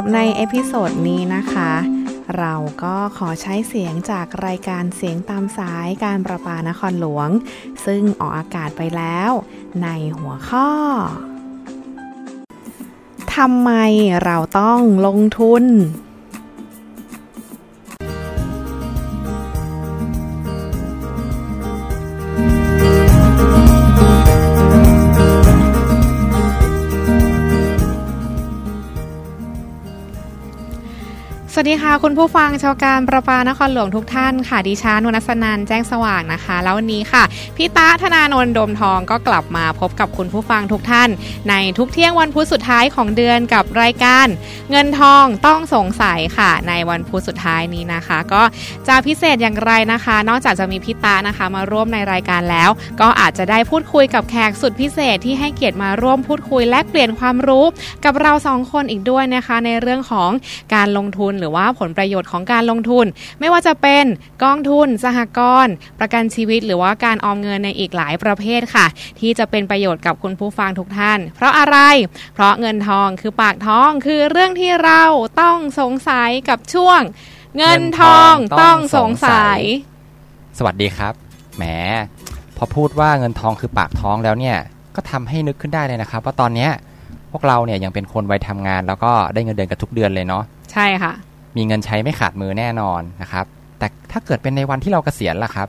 [0.00, 1.72] รับใน episode นี้นะคะ
[2.38, 7.28] เราก็ขอใช้เสียงจากรายการเสียงตามสายการประปานครหลวง
[7.86, 9.30] ซึ่งออกอากาศไปแล้ว
[9.82, 9.88] ใน
[10.18, 10.68] หัวข้อ
[13.34, 13.70] ทำไม
[14.24, 15.64] เราต้องลงทุน
[31.62, 37.22] วัสดีค่ะ คุณผู้ฟังชาวการประปานครหลวงทุกท่านค่ะดิฉันวนัสนันแจ้งสว่างนะคะ แล้ววันนี้ค่ะ
[37.56, 41.08] พี่ตาธนานนท์ดมทองก็กลับมาพบกับคุณผู้ฟังทุกท่าน
[41.48, 44.26] ในทุกเที่ยงวันพุธสุดท้ายของเดือนกับรายการ
[44.70, 48.42] เงินทองต้องสงสัยค่ะ ในวันพุธสุดท้ายนี้นะคะ ก็
[48.88, 57.64] จะพิเศษอย่างไรนะคะ นอกจากจะมีพี่ตานะคะ มาร่วมในรายการแล้ว ก็อาจจะได้พูดคุยกับแขกสุดพิเศษที่ให้เกียรติมาร่วมพูดคุยแลกเปลี่ยนความรู้
[58.04, 60.30] กับเราสองคนอีกด้วยนะคะ ในเรื่องของ
[60.74, 63.06] การลงทุนหรือว่าผลประโยชน์ของการลงทุน
[63.40, 64.04] ไม่ว่าจะเป็น
[64.44, 68.86] กองทุน สหกรณ์ประกันชีวิต หรือว่าการออมเงินในอีกหลายประเภทค่ะ
[69.20, 71.78] ที่จะเป็นประโยชน์กับคุณผู้ฟังทุกท่าน เพราะอะไร
[72.34, 75.02] เพราะเงินทองคือปากท้องคือเรื่องที่เรา
[75.40, 77.00] ต้องสงสัยกับช่วง
[77.58, 79.60] เงินทองต้องสงสัย
[80.58, 81.12] สวัสดีครับ
[81.56, 81.64] แหม
[82.56, 84.56] พอพูดว่าเงินทองคือปากท้องแล้วเนี่ย
[84.96, 86.70] ก็ทำให้นึกขึ้นได้เลยนะครับ ว่าตอนเนี้ย
[87.32, 91.12] พวกเราเนี่ยยังเป็นคนวัยทำงานแล้วก็ได้เงินเดือนกันทุกเดือนเลยเนาะใช่ค่ะ
[91.56, 93.46] มีเงินใช้ไม่ขาดมือแน่นอนนะครับ
[93.78, 95.68] แต่ถ้าเกิดเป็นในวันที่เราเกษียณล่ะครับ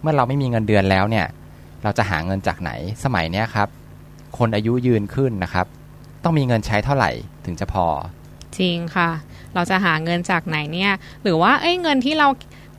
[0.00, 1.26] เมื่อเราไม่มีเงินเดือนแล้วเนี่ย
[1.82, 2.70] เราจะหาเงินจากไหน
[3.04, 3.68] สมัยเนี้ยครับ
[4.38, 5.66] คนอายุยืนขึ้นนะครับ
[6.24, 7.10] ต้องมีเงินใช้เท่าไหร่
[7.44, 7.86] ถึงจะพอ
[8.58, 9.10] จริงค่ะ
[9.54, 12.28] เราจะหาเงินจากไหนเนี่ย หรือว่าเอ้ยเงินที่เรา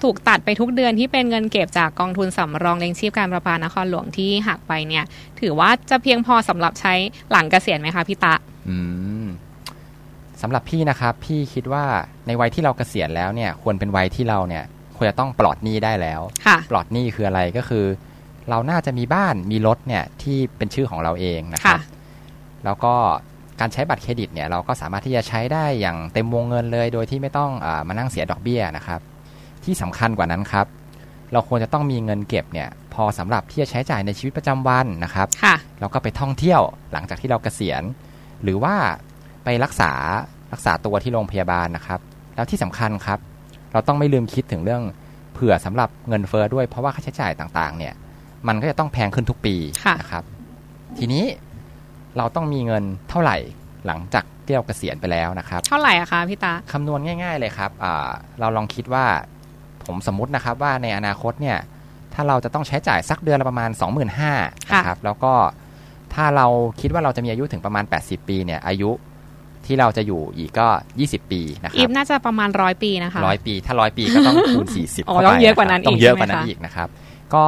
[0.03, 5.03] ถูกตัดไปทุกเดือนที่เป็นเงินเก็บจากกองทุนสำรองเลี้ยงชีพการประปานครหลวงที่หักไปเนี่ย
[5.39, 6.93] ถือว่าจะเพียงพอสำหรับใช้
[7.31, 8.35] หลังเกษียณไหมคะพี่ตะ
[8.69, 8.77] อื
[9.23, 9.25] ม
[10.41, 11.83] สำหรับพี่นะครับ พี่คิดว่า
[12.27, 14.63] ในวัยที่เราเกษียณแล้วเนี่ย ควรเป็นวัยที่เราเนี่ย
[14.95, 17.85] ควรจะต้องปลอดหนี้ได้แล้วค่ะปลอดหนี้คืออะไรก็คือ
[18.49, 22.93] เราน่าจะมีบ้านมีรถเนี่ยที่เป็นชื่อของเราเองนะครับค่ะแล้วก็
[23.59, 28.99] การใช้บัตรเครดิตเนี่ยเราก็สามารถที่จะใช้ได้อย่างเต็มวงเงินเลย โดยที่ไม่ต้องอามานั่งเสียดอกเบี้ยนะครับ
[29.63, 30.65] ที่สำคัญกว่านั้นครับ
[31.31, 36.61] เราควรจะต้องมีเงินเก็บเนี่ยพอสำหรับที่จะใช้จ่ายในชีวิตประจำวันนะครับค่ะแล้วก็ไปท่องเที่ยว
[36.93, 37.83] หลังจากที่เราเกษียณ
[38.43, 38.75] หรือว่า
[39.43, 39.91] ไปรักษา
[40.53, 41.99] รักษาตัวที่โรงพยาบาลนะครับ
[42.35, 43.19] แล้วที่สำคัญครับ
[43.73, 44.83] เราต้องไม่ลืมคิดถึงเรื่อง
[45.33, 47.93] เผื่อสำหรับเงินเฟอ้อด้วยเพราะว่าค่าใช้จ่ายต่างๆ เนี่ย
[48.47, 49.55] มันก็จะต้องแพงขึ้นทุกปี
[49.85, 50.23] ค่ะนะครับ
[50.97, 51.23] ทีนี้
[52.17, 53.37] เราต้องมีเงินเท่าไหร่
[53.85, 59.05] หลังจากที่เราเกษียณไปแล้วนะครับ เท่าไหร่อะคะพี่ตะคำนวณง่าย ๆ เลยครับอ่าเราลองคิดว่า
[59.85, 61.57] ผมสมมุตินะครับว่าในอนาคตเนี่ย
[62.13, 65.33] ถ้าเราจะต้องใช้จ่ายสักเดือนละประมาณ 25,000นะครับ แล้วก็
[66.13, 66.47] ถ้าเรา
[66.81, 68.89] คิดว่าเราจะมีอายุถึงประมาณ 80 ปีเนี่ย อายุ
[69.69, 70.67] ที่เราจะอยู่อีกก็
[70.99, 76.87] 20 ปีนะคอีรับฟน่าจะประมาณร้อยปีนะคะร้อยปี ถ้าร้อยปีก็ต้องคูณ 40อ๋อข้าไปต้องเยอะกว่านั้นครับต้องอีกเยอะกว่านั้นใช่ไหมคะอีกนะครับ
[77.33, 77.43] ก็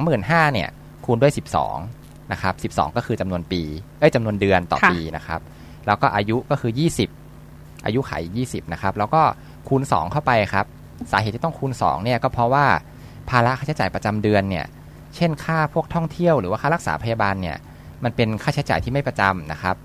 [0.00, 0.70] 25,000เนี่ย
[1.04, 1.32] คูณด้วย
[1.80, 3.62] 12นะครับ12 ก็คือจำนวนปี
[3.98, 5.40] เอ้ยจำนวนเดือนต่อปีนะครับ
[5.86, 6.72] แล้วก็อายุก็คือ
[7.28, 8.12] 20 อายุไข
[8.44, 9.22] 20นะครับแล้วก็
[9.68, 10.66] คูณ 2 เข้าไปครับ
[11.10, 12.66] สาเหตุที่ต้องคูณ2เนี่ยก็เพราะว่า
[13.28, 14.66] ภาระค่าใช้จ่ายประจำเดือนเนี่ย
[15.16, 17.56] เช่นค่าพวกท่องเที่ยวหรือว่าค่ารักษาพยาบาลเนี่ย
[18.04, 19.76] มันเป็นค่าใช้จ่ายที่ไม่ประจำนะครับ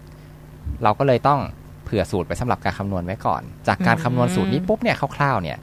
[0.83, 5.57] เราก็เลยต้องเผื่อสูตรไปสำหรับการคำนวณไว้ก่อน จากการคำนวณสูตรนี้ปุ๊บเนี่ยคร่าวๆเนี่ย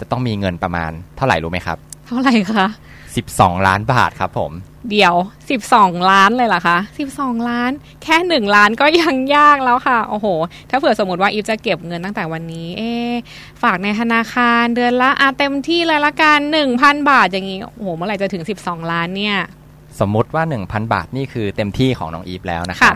[0.00, 2.66] จะต้องมีเงินประมาณเท่าไหร่รู้ไหมครับ เท่าไหร่คะ
[3.16, 4.52] 12ล้านบาทครับผม
[4.90, 5.14] เดี๋ยว
[5.62, 6.78] 12ล้านเลยเหรอคะ
[7.14, 7.70] 12ล้าน
[8.02, 10.26] แค่1ล้านก็ยังยากแล้วค่ะ โอ้โห
[10.70, 13.14] ถ้าเผื่อสมมติว่าอีฟจะเก็บเงินตั้งแต่วันนี้ เอ๊ะ
[13.62, 16.38] ฝากในธนาคารเดือนละอาเต็มที่เลยละกัน
[16.74, 19.36] 1,000บาทอย่างนี้ โอ้โห เมื่อไหร่จะถึง12ล้านเนี่ย
[20.00, 22.94] สมมุติว่า1,000บาทนี่คือเต็มที่ของน้องอีฟแล้วนะครับค่ะ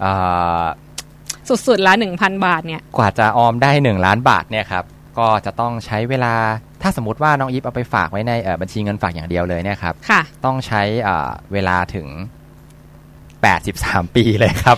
[0.00, 0.12] เอ่
[0.62, 0.64] อ
[1.66, 4.84] สุดๆละ1,000 บาทเนี่ยกว่าจะออมได้ 1 ล้านบาทเนี่ยครับ
[5.18, 6.34] ก็จะต้องใช้เวลา
[6.82, 12.06] ถ้าสมมติว่าน้องอีฟเอาไปฝากไว้ในเอ่อบัญชีเงินฝากอย่างเดียวเลยเนี่ยครับค่ะต้องใช้เอ่อเวลาถึง
[13.50, 14.76] 83 ปีเลยครับ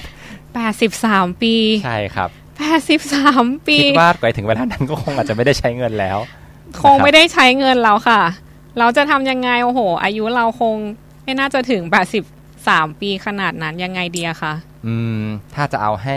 [0.71, 1.55] 83 ปี
[1.85, 2.31] ใช่ครับ
[2.99, 6.19] 83 ปีคิดว่าไปถึงเวลานั้นก็คงอาจจะไม่ได้ใช้เงินแล้ว
[6.83, 8.21] คงไม่ได้ใช้เงินแล้วค่ะ
[8.79, 10.75] เราจะทำยังไงโอ้โห อายุเราคง
[11.25, 11.83] ไม่น่าจะถึง
[12.67, 14.53] 83ปีขนาดนั้นยังไงเดียคะ
[14.87, 15.23] อืม
[15.55, 16.17] ถ้าจะเอาให้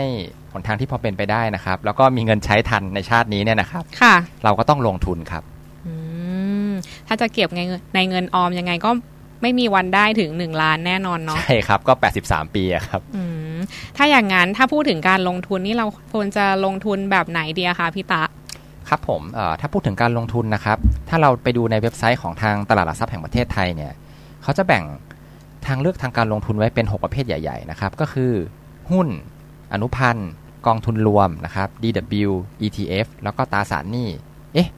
[0.52, 4.14] หนทางที่พอเป็นไปได้นะครับ แล้วก็มีเงินใช้ทันในชาตินี้เนี่ยนะครับ ค่ะ
[4.44, 5.42] เราก็ต้องลงทุนครับ
[5.86, 5.94] อื
[6.70, 6.72] ม
[7.06, 8.90] ถ้าจะเก็บในเงินในเงินออมยังไงก็
[9.42, 11.92] ไม่มีวันได้ถึง1ล้านแน่นอนเนาะใช่ครับก็
[12.24, 13.22] 83 ปีอะครับอื
[13.56, 13.58] ม
[13.96, 18.22] ถ้าอย่างนั้นถ้าพูดถึงการลงทุนนี่เราควรจะลงทุนแบบไหนเดียคะพี่ตะ
[18.88, 20.78] ครับผมเอ่อถ้าพูดถึงการลงทุนนะครับ
[21.08, 23.92] ถ้าเราไปดูในเว็บไซต์ของทางตลาดหลักทรัพย์แห่งประเทศไทยเนี่ย
[24.42, 24.84] เขาจะแบ่ง
[25.68, 28.32] ทางเลือกทางการลงทุนไว้เป็น 6 ประเภทใหญ่ ๆ นะครับ ก็คือ
[28.90, 29.08] หุ้น
[29.72, 30.32] อนุพันธ์ก
[30.66, 32.30] กองทุนรวมนะครับ DW
[32.66, 34.08] ETF แล้วก็ตราสารหนี้
[34.54, 34.68] เอ๊ะ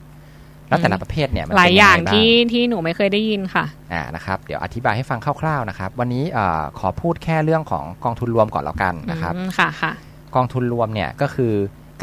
[0.67, 9.91] แล้วแต่ละประเภทเนี่ยมันหลายเป็นอย่างไบ้ที่ที่หนูไม่เคยได้ยินค่ะอ่านะครับเดี๋ยวอธิบายให้ฟังคร่าวๆนะครับ วันนี้เอ่อขอพูดแค่เรื่องของกองทุนรวมก่อนแล้วกันนะครับอืมค่ะค่ะ
[10.35, 11.53] กองทุนรวมเนี่ยก็คือ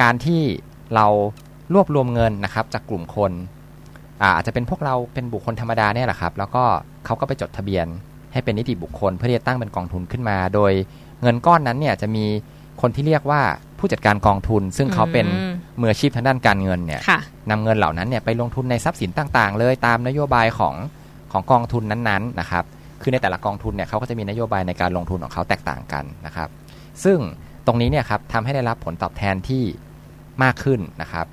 [0.01, 0.43] การที่
[0.95, 1.07] เรา
[1.75, 3.33] รวบรวมเงินนะครับ จากกลุ่มคน
[4.23, 6.65] อาอาจจะเป็นพวกเราเป็นบุคคลธรรมดาเนี่ยแหละครับ แล้วก็
[7.07, 7.87] เขาก็ไปจดทะเบียน
[8.37, 10.73] ให้เป็นนิติบุคคล เพื่อที่จะตั้งเป็นกองทุนขึ้นมา โดย
[11.23, 12.25] เงินก้อนนั้นเนี่ยจะมี
[12.81, 13.41] คนที่เรียกว่า
[13.79, 20.75] ผู้จัดการกองทุน ซึ่งเขาเป็นอืมมืออาชีพทางด้านการเงินเนี่ยค่ะนำเงินเหล่านั้นเนี่ยไปลงทุนในทรัพย์สินต่าง ๆ เลยตามนโยบายของ
[21.33, 22.65] ของกองทุนนั้นๆนะครับ
[23.03, 26.49] คือในแต่ละกองทุนเนี่ยเขาก็จะมีนโยบายในการลงทุนของเขาแตกต่างกันนะครับ
[27.05, 27.19] ซึ่ง
[27.67, 29.65] ตรงนี้เนี่ยครับทำให้ได้รับผลตอบแทนที่
[30.43, 31.27] มากขึ้นนะครับ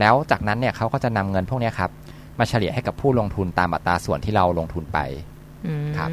[0.00, 1.90] แล้วจากนั้นเนี่ยเขาก็จะนำเงินพวกเนี้ยครับ
[2.38, 4.98] มาเฉลี่ยให้กับผู้ลงทุนตามอัตราส่วนที่เราลงทุนไป
[5.37, 5.37] อืม
[5.98, 6.10] ครับ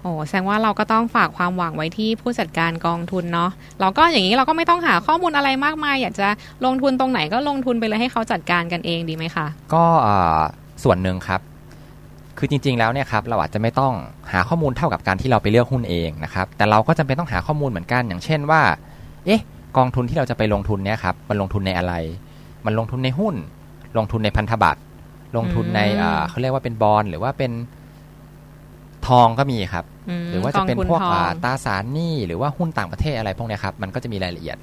[0.00, 3.50] โอ้แสดงว่าเราก็ต้องฝากความหวังไว้ที่ผู้จัดการกองทุนเนาะ
[3.80, 6.28] เราก็อย่างนี้เราก็ไม่ต้องหาข้อมูลอะไรมากมาย อยากจะ
[6.64, 10.40] ลงทุนตรงไหนก็ลงทุนไปเลยให้เขาจัดการกันเองดีไหมคะ ก็อ่า
[10.84, 11.40] ส่วนหนึ่งครับ
[12.38, 13.92] คือจริง ๆ แล้วเนี่ยครับเราอาจจะไม่ต้อง
[14.32, 18.62] หาข้อมูลเท่ากับการที่เราไปเลือกหุ้นเองนะครับ แต่เราก็จำเป็นต้องหาข้อมูลเหมือนกัน อย่างเช่นว่า
[19.26, 19.42] เอ๊ะ
[19.76, 21.94] กองทุนที่เราจะไปลงทุนเนี่ยครับมันลงทุนในอะไร
[22.66, 23.34] มันลงทุนในหุ้น
[23.96, 24.80] ลงทุนในพันธบัตร
[25.36, 27.52] ลงทุนในอืมอ่าเขาเรียกว่าเป็นบอลหรือว่าเป็น
[29.08, 29.84] ทองก็มีครับ
[30.24, 34.58] มหรือว่าจะเป็นกงทุพวกทองอ่าตราสารหนี้หรือว่าหุ้นต่างประเทศอะไรพวกเนี้ยครับ มันก็จะมีรายละเอียด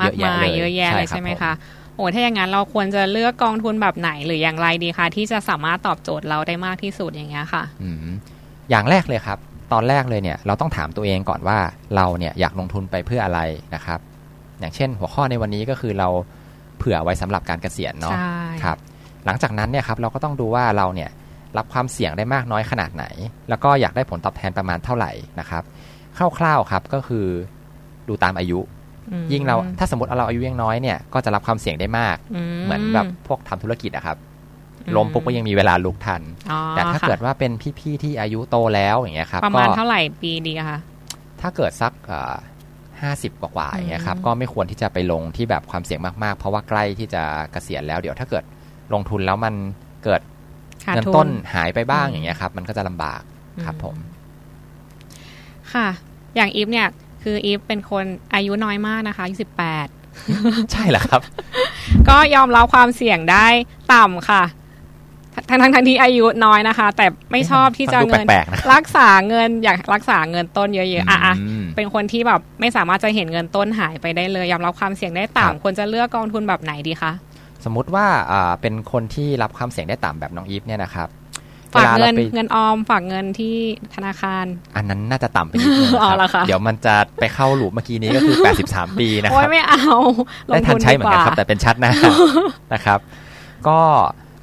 [0.00, 1.56] มากมายเยเยอะอะแยะแยะเลยเลยใช่ใช่ไหมครัคะบ
[1.96, 7.96] โอ้ถ้าอย่างนั้นเราควรจะเลือกกองทุนแบบไหนหรืออย่างไรดีคะที่จะสามารถตอบโจทย์เราได้มากที่สุดอย่างเงี้ยค่ะอืม
[8.70, 9.38] อย่างแรกเลยครับ
[9.72, 11.58] ตอนแรกเลยเนี่ยเราต้องถามตัวเองก่อนว่า
[11.96, 13.40] เราเนี่ยอยากลงทุนไปเพื่ออะไร
[13.74, 14.00] นะครับ
[14.60, 16.08] อย่างเช่น หัวข้อในวันนี้ก็คือเรา
[16.78, 18.78] เผื่อไว้สำหรับการเกษียณเนาะใช่ครับ
[19.26, 21.10] หลังจากนั้นเนี่ยครับเราก็ต้องดูว่าเราเนี่ย
[21.58, 23.04] รับความเสี่ยงได้มากน้อยขนาดไหน
[23.48, 25.62] แล้วก็อยากได้ผลตอบแทนประมาณเท่าไหร่นะครับ
[26.38, 27.26] คร่าวๆครับก็คือ
[28.08, 28.60] ดูตามอายุ
[29.32, 32.16] ยิ่งเราถ้าสมมติเราอายุยังน้อยเนี่ยก็จะรับความเสี่ยงได้มาก
[32.64, 34.16] เหมือนแบบพวกทำธุรกิจอะครับ
[34.96, 40.78] ล้มปุ๊บก็ยังมีเวลาลุกทันอ๋อแต่ถ้าค่ะเกิดว่าเป็นพี่ๆที่อายุโตแล้วอย่างเงี้ยครับประมาณก็เท่าไหร่ปีดีอะคะ
[41.40, 41.92] ถ้าเกิดสัก
[43.02, 47.22] ห้าสิบกว่าๆอย่างเงี้ยครับอืมก็ไม่ควรที่จะไปลงที่แบบความเสี่ยงมากๆ เพราะว่าใกล้ที่จะ
[47.52, 48.44] เกษียณแล้วเดี๋ยวถ้าเกิด
[48.94, 49.54] ลงทุนแล้วมัน
[50.04, 50.31] เกิดขาด
[50.84, 53.22] เงินทุต้นหายไปบ้างอืมอย่างเงี้ยครับ มันก็จะลำบาก
[53.64, 53.96] ครับผม
[55.72, 55.88] ค่ะ
[56.36, 56.88] อย่างอีฟเนี่ย
[57.22, 59.86] คืออีฟเป็นคนอายุน้อยมากนะคะอายุสิบแปด
[60.72, 61.20] ใช่แหละครับ
[62.08, 63.46] ก็ยอมรับความเสี่ยงได้
[63.92, 64.42] ต่ำค่ะ
[65.48, 77.12] ทั้งทั้งทั้งที่อายุน้อยนะคะ แต่ไม่ชอบที่จะฟังดูเงินแปลกๆนะครับรักษาเงินอยากรักษาเงินต้นเยอะๆอะอะมเป็นคนที่แบบไม่สามารถจะเห็นเงินต้นหายไปได้เลยยอมรับความเสี่ยงได้ครับต่ำควรจะเลือกกองทุนแบบไหนดีคะ
[77.64, 81.08] สมมุติว่าอ่าเป็นคนที่รับความเสี่ยงได้ต่ำแบบน้องอีฟเนี่ยนะครับ
[81.74, 83.56] ฝากวลเงินไปเงินออมฝากเงินที่
[83.94, 84.44] ธนาคาร
[84.76, 88.36] อันนั้นน่าจะต่ำไปนิดนึงอ๋อคเหรรัอคะเดี๋ยวมันจะไปเข้าหลูปเมื่อกี้นี้ก็คือ
[88.68, 89.80] 83 ปีนะคโอ้ยรับไม่เอา
[90.50, 91.92] ลได้งทัทุนนใช้ดีเหมือนกกันว่าครับ แต่เป็นชัดหน้า
[92.74, 92.98] นะครับ
[93.68, 93.78] ก็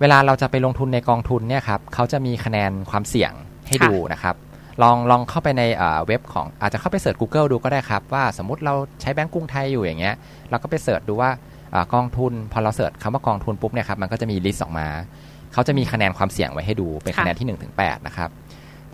[0.02, 3.32] เวลาเราจะไปลงทุนในกองทุนเนี่ยครับเขาจะมีคะแนนความเสี่ยง
[3.68, 4.36] ให้ค่ะดูนะครับ
[4.82, 10.16] ลองลองเข้าไปในเอ่อเว็บของอาจจะเข้าไปเสิร์ช Google ดูก็ได้ครับ ว่าสมมติเราใช้แบงก์กรุงไทยอยู่อย่างเงี้ย
[10.50, 11.49] เราก็ไปเสิร์ชดูว่าเอ่อ
[11.94, 14.88] กองทุนพอเราเสิร์ชคำว่ากองทุนปุ๊บเนี่ยครับมันก็จะมีลิสต์ออกมา
[15.54, 18.30] เขาจะมีคะแนนความเสี่ยงไว้ให้ดูเป็นคะแนนที่1นถึงแนะครับ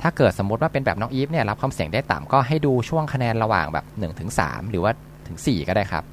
[0.02, 4.92] ถ้าเกิดสมมติว่าเป็นแบบน้องอีฟเนี่ยรับความเสี่ยงได้ต่ำก็ให้ดูช่วงคะแนนระหว่างแบบ1นถึงสหรือว่า
[5.28, 6.04] ถึง 4 ก็ได้ครับ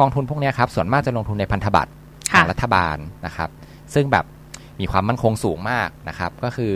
[0.00, 1.90] กองทุนพวกเนี้ยครับส่วนมากจะลงทุนในพันธบัตร
[2.32, 2.96] ขค่ะองรัฐบาล
[3.26, 3.50] นะครับ
[3.94, 4.24] ซึ่งแบบ
[4.80, 6.72] มีความมั่นคงสูงมากนะครับก็คือ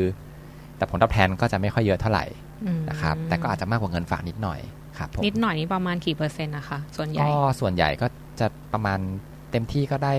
[0.77, 2.25] แต่ผลตอบแทนก็จะไม่ค่อยเยอะเท่าไหร่
[2.65, 4.61] อืมนะครับแต่ก็อาจจะมากกว่าเงินฝากนิดหน่อย
[4.99, 8.07] ครับผมนิดหน่อยนี่ประมาณกี่เปอร์เซ็นต์นะคะส่วนใหญ่ก็ส่วนใหญ่ก็
[8.41, 8.99] จะประมาณ
[9.55, 10.13] เต็มที่ก็ได้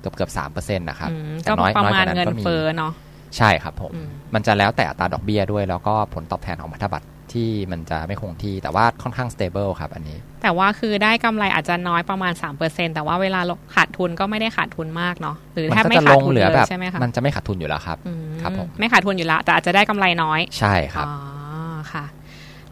[0.00, 2.92] เกือบเกือบสามเปอร์เซ็นต์นะครับอืมแต่ก็น้อยประน้อยกมาณว่านั้นเงินก็มีเฟ้อเนาะ
[3.36, 13.40] ใช่ครับผมอืมมันจะแล้วแต่อัตราดอกเบี้ยด้วย แล้วก็ผลตอบแทนของพันธบัตรที่มันจะไม่คงที่แต่ว่าค่อนข้าง stable ครับอันนี้ แต่ว่าคือได้กำไรอาจจะน้อยประมาณ 3%แต่ว่าเวลา
[13.74, 21.31] ขาดทุนก็ไม่ได้ขาดทุนมากเนาะหรือมัแทบก็ไม่จะขาลดงทุนเหลือเลแบยบใช่ไหมคะมันจะไม่ขาดทุนอยู่แล้วครับอืมครับผมไม่ขาดทุนอยู่ละแต่อาจจะได้กำไรน้อย ใช่ครับอ๋อค่ะ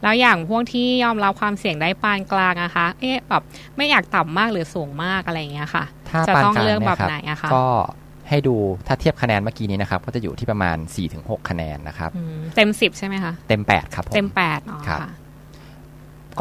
[0.02, 3.42] แล้วอย่างพวกที่ยอมรับความเสี่ยงได้ปานกลางนะคะ เอ๊ะแบบ
[3.76, 7.66] ไม่อยากต่ำมากหรือสูงมากอะไรอย่างเงี้ยค่ะถ้าจะปานต้องกลางเลือกเนี่แบยบครับไหนอะคะก็
[8.28, 10.76] ให้ดูถ้าเทียบคะแนนเมื่อกี้นี้นะครับก็จะอยู่ที่ประมาณ
[11.12, 15.10] 4-6 คะแนนนะครับอืมเต็มสิบใช่ไหมคะ เต็ม 8 ครับผมเต็มแปดอ๋อครับค่ะ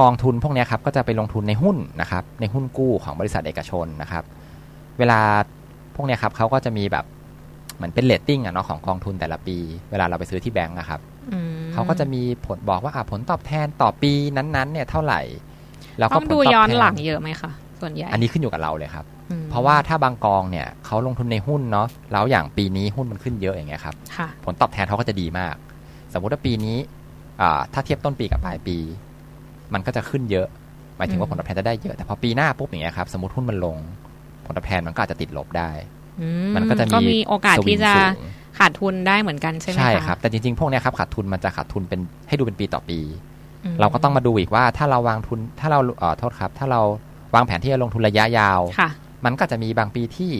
[0.02, 4.24] กองทุนพวกเนี้ยครับก็จะไปลงทุนในหุ้นนะครับในหุ้นกู้ของบริษัทเอกชนนะครับ
[5.00, 5.20] เวลา
[5.96, 7.06] พวกเนี้ยครับเขาก็จะมีแบบ
[7.76, 9.58] เหมือนเป็นเลตติ้งอะเนาะของกองทุนแต่ละปี
[9.92, 11.19] เวลาเราไปซื้อที่แบงก์นะครับอืม
[11.74, 15.22] เขาก็จะมีผลบอกว่าอะผลตอบแทนต่อปีนั้นๆ เนี่ยเท่าไหร่
[16.00, 25.56] แล้วก็ต้องผลดูตอบย้อนแทหลังเยอะไหมคะส่วนใหญ่อันนี้ขึ้นอยู่กับเราเลยครับอืมเพราะว่าถ้าบางกองเนี่ยเขาลงทุนในหุ้นเนาะแล้วอย่างปีนี้หุ้นมันขึ้นเยอะอย่างเงี้ยครับค่ะผลตอบแทนเขาก็จะดีมาก
[26.14, 26.78] สมมุติว่าปีนี้
[27.42, 28.78] อ่าถ้าเทียบต้นปีกับปลายปี
[29.74, 30.48] มันก็จะขึ้นเยอะ
[30.98, 33.78] หมายถึงว่าผลตอบแทนจะได้เยอะแต่พอปีหน้าปุ๊บอย่างเงี้ยครับสมมติหุ้นมันลง
[34.46, 35.72] ผลตอบแทนมันก็อาจจะติดลบได้
[36.22, 38.24] อืมันก็จะมีก็มีโอกาสสวิที่งจะสูง
[38.60, 43.00] ขาดทุนได้เหมือนกันใช่ไหมคะใช่ครับ แต่จริงๆ พวกเนี้ยครับขาดทุนมันจะขาดทุนเป็นให้ดูเป็นปีต่อปี
[43.66, 46.82] อืมเราก็ต้องมาดูอีกว่าถ้าเราวางทุนถ้าเราเอ่อโทษครับ ถ้าเรา
[47.36, 48.90] วางแผนที่จะลงทุนระยะยาวค่ะ
[49.26, 50.32] มันก็จะมีบางปีที่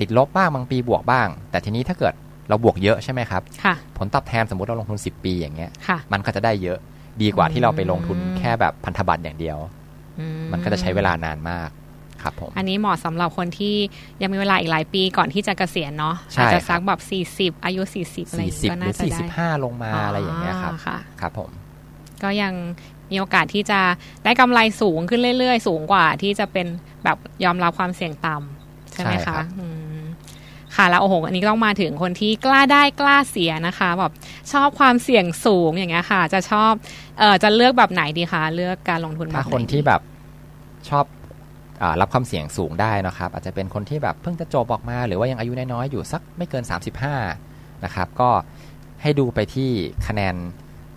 [0.00, 2.14] ติดลบบ้างบางปีบวกบ้าง แต่ทีนี้ถ้าเกิด
[2.48, 6.78] เราบวกเยอะใช่ไหมครับค่ะผลตอบแทนสมมติเราลงทุน 10 ปีอย่างเงี้ยค่ะมันก็จะได้เยอะ
[7.22, 9.58] ดีกว่าที่เราไปลงทุนอืมแค่แบบพันธบัตรอย่างเดียว
[10.18, 11.70] อืมันก็จะใช้เวลานานมาก
[12.22, 13.76] ครับผมอันนี้เหมาะสำหรับคนที่
[14.22, 17.00] ยังมีเวลาอีกหลายปีก่อนที่จะเกษียณเนาะใช่อาจจะครับสักแบบ
[17.56, 21.50] 40 อายุ 40 อะไรอย่าง40เงี้ยก็หรืน่าอจะได้45 ลงมาอะไรอย่างเงี้ยครับค่ะครับผม
[22.22, 22.52] ก็ยัง
[23.10, 23.80] มีโอกาสที่จะ
[24.24, 26.66] ได้กำไรสูงขึ้นเรื่อยๆ สูงกว่าที่จะเป็น
[27.04, 29.66] แบบยอมรับความเสี่ยงต่ำใช่ไหมใช่ครัคะบอื
[30.00, 30.02] ม
[30.76, 34.12] ค่ะแล้วโอ้โหอันนี้ก็ต้องมาถึงคนที่กล้าได้กล้าเสียนะคะแบบ
[34.52, 36.72] ชอบความเสี่ยงสูงอย่างเงี้ยค่ะ จะชอบ
[37.18, 40.00] เออจะเลือกแบบไหนดีคะเลือกการลงทุนแบบถ้าไหนคนที่แบบ
[40.88, 41.21] ชอบอา
[42.00, 46.64] รับความเสี่ยงสูงได้นะครับ อาจจะเป็นคนที่แบบเพิ่งจะจบออกมา หรือว่ายังอายุน้อยๆอยู่สักไม่เกิน
[47.24, 48.30] 35 นะครับ ก็
[49.02, 49.70] ให้ดูไปที่
[50.06, 50.34] คะแนน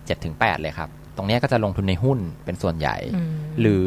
[0.00, 3.86] 7-8 เลยครับ ตรงเนี้ยก็จะลงทุนในหุ้นเป็นส่วนใหญ่อืมหรือ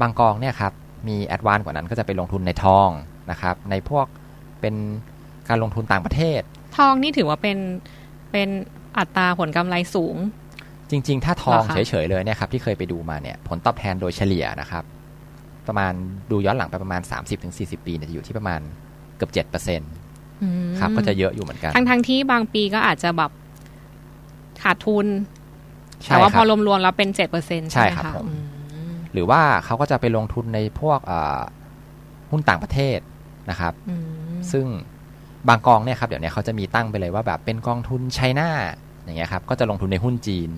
[0.00, 0.72] บางกองเนี่ยครับ
[1.08, 2.88] มีแอดวานกว่านั้นก็จะไปลงทุนในทอง
[3.30, 4.06] นะครับ ในพวก
[4.60, 4.74] เป็น
[5.48, 6.40] การลงทุนต่างประเทศ
[6.78, 7.58] ทองนี่ถือว่าเป็น
[8.32, 8.48] เป็น
[8.98, 10.16] อัตราผลกำไรสูง
[10.90, 14.84] จริง ๆ ถ้าทองเหรอคะเฉยๆเลยเนี่ยครับที่เคยไปดูมาเนี่ยผลตอบแทนโดยเฉลี่ยนะครับ
[15.68, 15.92] ประมาณ
[16.30, 17.00] ดูย้อนหลังไปประมาณ
[17.44, 18.60] 30-40 ปีเนี่ยจะอยู่ที่ประมาณ
[19.16, 23.30] เกือบ7%ครับก็จะเยอะอยู่เหมือนกัน ทั้งทั้งๆที่บางปีก็อาจจะแบบ
[24.62, 25.06] ขาดทุน
[26.02, 28.34] ใช่แต่ว่าคพอรับรวมๆแล้วเป็นเจ็ดเปอร์เซ็นต์ใช่ใช่ไหมครับคะผมอื
[28.90, 31.40] มหรือว่าเขาก็จะไปลงทุนในพวกเอ่อ
[32.30, 32.98] หุ้นต่างประเทศ
[33.50, 34.04] นะครับอืม
[34.52, 34.66] ซึ่ง
[35.48, 38.50] บางกองเนี่ยครับเดี๋ยวนี้เขาจะมีตั้งไปเลยว่าแบบเป็นกองทุนไชน่า
[39.04, 40.50] อย่างเงี้ยครับ ก็จะลงทุนในหุ้นจีน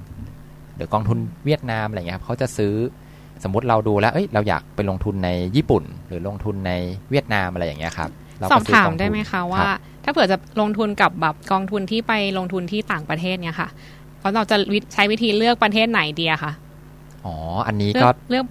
[0.74, 2.74] หรือกองทุนเวียดนามอะไรเงี้ยครับเขาจะซื้อ
[3.42, 6.72] สมมติเราดูแล้วเอ้ยเราอยากไปลงทุนในญี่ปุ่น หรือลงทุนใน
[7.10, 9.68] เวียดนามอะไรอย่างเงี้ยครับเรสก็อบซื้ถามกงทุนได้ไหมคะว่ารับ
[10.04, 13.68] ถ้าเผื่อจะลงทุนกับแบบกองทุนที่ไปลงทุนที่ต่างประเทศเนี่ยค่ะ
[14.18, 16.52] เพราะเราจะวิใช้วิธีเลือกประเทศไหนดีอะคะ
[17.24, 17.34] อ๋อ
[17.66, 18.44] อันนี้เลืก็อกเลือก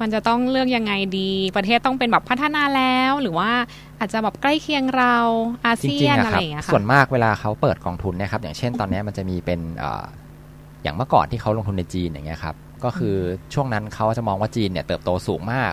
[0.00, 3.50] มันจะต้องเลือกยังไงดี ประเทศต้องเป็นแบบพัฒนาแล้ว หรือว่า
[3.98, 5.16] อาจจะแบบใกล้เคียงเรา
[5.64, 10.04] อาจเซีริยงนๆอะอะคไรรับอย่างเงี้ยค่ะส่วนมากเวลาเขาเปิดกองทุนเนะครับ อย่างเช่นตอนนี้มันจะมีเป็นเอ่อ
[10.82, 13.16] อย่างเมื่อก่อนที่เขาลงทุนในจีนอย่างเงี้ยครับ ก็คือ
[13.54, 15.72] ช่วงนั้นเขาจะมองว่าจีนเนี่ยเติบโตสูงมาก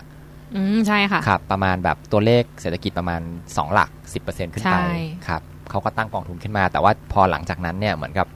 [0.56, 3.90] อืมใช่ค่ะครับ ประมาณแบบตัวเลขเศรษฐกิจประมาณ 2 หลัก
[4.22, 4.88] 10%ขึ้นไปใช่
[5.28, 8.26] ครับเขาก็ตั้งกองทุนขึ้นมา แต่ว่าพอหลังจากนั้นเนี่ยเหมือนกับ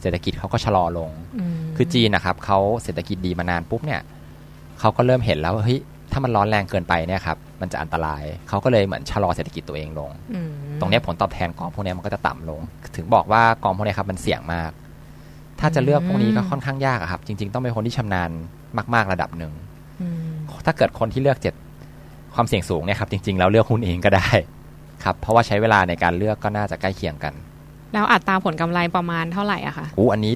[0.00, 1.10] เศรษฐกิจเขาก็ชะลอลง
[1.60, 4.00] มคือจีนนะครับเขาเศรษฐกิจดีมานานปุ๊บเนี่ย
[4.80, 5.80] เขาก็เริ่มเห็นแล้วว่าเฮ้ย
[6.12, 12.60] ถ้ามันร้อนแรงเกินไปเนี่ยครับมันจะอันตรายเขาก็เลยเหมือนชะลอเศรษฐกิจตัวเองลงอืมตรงเนี้ยผลตอบแทนกองพวกเนี้ยมันก็จะต่ำลง
[12.96, 14.70] ถึงบอกว่ากองพวกเนี้ยครับมันเสี่ยงมาก
[15.60, 18.30] ถ้าจะเลือกพวกนี้ก็ค่อนข้างยากอะครับ จริง ๆ ต้องเป็นคนที่ชำนาญ
[18.94, 19.52] มาก ๆ ระดับหนึ่ง
[20.00, 20.30] อืม
[20.66, 21.54] ถ้าเกิดคนที่เลือกเจ็ด
[22.34, 24.28] ความเสี่ยงสูงเนี่ยครับ จริง ๆ แล้วเลือกหุ้นเองก็ได้
[25.04, 27.34] ครับ เพราะว่าใช้เวลาในการเลือกก็น่าจะใกล้เคียงกัน
[27.92, 30.34] แล้วอัตราผลกำไรประมาณเท่าไหร่อะคะอู้อันนี้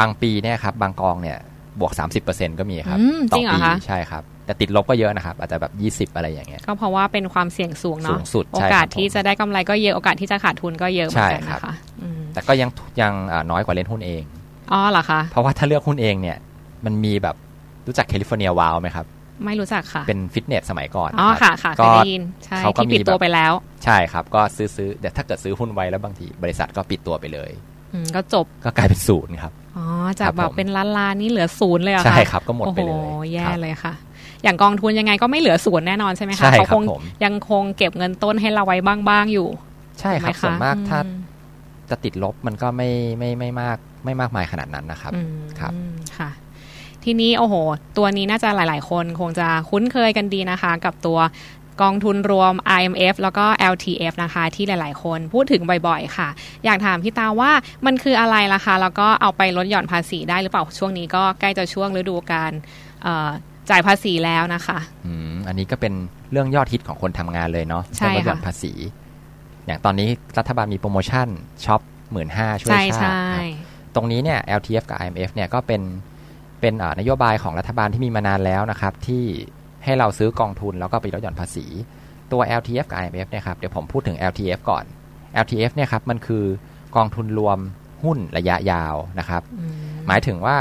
[0.00, 1.38] บางปีเนี่ยครับ บางกองเนี่ย
[1.80, 1.92] บวก
[2.26, 5.72] 30%ก็มีครับอืมต่จริงเหรอปีคะใช่ครับ แต่ติดลบก็เยอะนะครับ อาจจะแบบ
[6.10, 14.22] 20 อะไรอย่างเงี้ย ก็เพราะว่าเป็นความเสี่ยงสูงสูเนาะงสุดโอใช่กาสครับที่ผมจะได้กำไรก็เยอะ โอกาสที่จะขาดทุนก็เยอะเหมือนกันใช่ครับนะคะอืมแต่ก็ยังยังอ่าน้อยกว่าเล่นหุ้นเอง
[14.72, 16.36] อ๋อเหรอคะ เพราะว่าถ้าเลือกหุ้นเองเนี่ย
[16.84, 17.36] มันมีแบบ
[17.86, 19.06] รู้จักแคลิฟอร์เนียวาวไหมครับ
[19.44, 23.52] ไม่รู้จักค่ะ เป็นฟิตเนสสมัยก่อนอ๋อรับค่ะค่ะเคก็ยได้ยินใช่เขาก็ที่ปิดมีตัวแบบไปแล้ว
[23.84, 27.50] ใช่ครับ ก็ซื้อซื้อแต่ถ้าเกิดซื้อหุ้นไว้แล้วบางทีบริษัทก็ปิดตัวไปเลย
[27.92, 29.86] อืมก็จบก็กลายเป็นศูนย์ครับอ๋อ
[30.20, 33.92] จากครับแบบผมเป็นล้านล้านๆนี่เหลือศูนย์เลยเหรอะใช่ครับก็หมดไปเลยโอ้โหแย่ครับเลยค่ะ
[34.42, 38.76] อย่างกองทุนยังไงก็ไม่เหลือศูนย์แน่นอนใช่ไหมคะใช่เขาครัคบงผมยังคงเก็บเงินต้นให้เราไว้
[39.08, 39.48] บ้างๆอยู่
[40.00, 41.10] ใช่ครับถูส่วนไหมากถ้าอืม
[41.90, 45.72] จะติดลบมันก็ไม่ไม่ไม่มาก ไม่มากมายขนาดนั้นนะครับอืมครับ
[46.18, 46.30] ค่ะ
[47.04, 47.54] ทีนี้โอ้โห
[47.98, 51.18] ตัวนี้น่าจะหลาย ๆ คนคงจะคุ้นเคยกันดีนะคะ กับตัว
[51.82, 56.28] กองทุนรวม IMF แล้วก็ LTF นะคะ ที่หลาย ๆ คนพูดถึงบ่อย ๆ ค่ะ
[56.64, 57.50] อยากถามพี่ตาว่า
[57.86, 62.52] มันคืออะไรล่ะคะ แล้วก็เอาไปลดหย่อนภาษีได้หรือเปล่าช่วงนี้ก็ใกล้จะช่วงฤดูการ
[63.02, 63.28] เอ่อ
[63.70, 65.92] จ่ายภาษีแล้วนะคะอืมอันนี้ก็เป็น
[66.32, 68.72] เรื่องยอดฮิตของคนทำงานเลยเนาะใช่เรื่องลดหย่อนค่ะภาษี
[69.66, 70.08] อย่างตอนนี้
[70.38, 71.28] รัฐบาลมีโปรโมชั่น
[71.64, 71.80] ช็อป
[72.12, 75.82] หมื่นห้าช่วยใช่ชาใช่ติครับ ตรงนี้เนี่ย LTF กับ IMF เนี่ยก็เป็น
[76.60, 79.24] เป็นอ่านโยบายของรัฐบาลที่มีมานานแล้วนะครับ ที่
[79.84, 81.66] ให้เราซื้อกองทุนแล้วก็ไปลดหย่อนภาษี
[82.32, 84.84] ตัว LTF กับ IMF เนี่ยครับเดี๋ยวผมพูดถึง LTF ก่อน
[85.44, 86.44] LTF เนี่ยครับมันคือ
[86.96, 87.58] กองทุนรวม
[88.04, 89.72] หุ้นระยะยาวนะครับอืม
[90.06, 90.58] หมายถึงว่า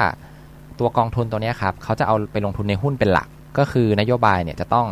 [0.79, 4.87] ตัวกองทุนตัวเนี้ยครับเขาจะเอาไปลงทุนในหุ้นเป็นหลัก ก็คือนโยบายเนี่ยจะต้อง